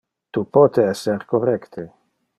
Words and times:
Tu 0.37 0.43
pote 0.57 0.87
ser 1.03 1.19
correcte. 1.35 1.89